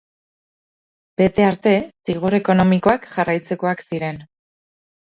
Bete 1.21 1.45
arte, 1.49 1.75
zigor 2.09 2.39
ekonomikoak 2.41 3.07
jarraitzekoak 3.19 3.89
ziren. 3.89 4.25